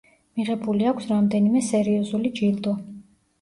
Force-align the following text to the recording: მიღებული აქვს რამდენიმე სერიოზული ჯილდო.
მიღებული 0.37 0.87
აქვს 0.91 1.05
რამდენიმე 1.11 1.61
სერიოზული 1.67 2.33
ჯილდო. 2.41 2.75